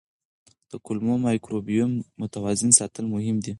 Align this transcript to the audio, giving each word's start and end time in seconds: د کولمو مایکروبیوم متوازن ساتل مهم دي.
د 0.71 0.73
کولمو 0.85 1.13
مایکروبیوم 1.25 1.93
متوازن 2.19 2.71
ساتل 2.79 3.05
مهم 3.15 3.37
دي. 3.45 3.49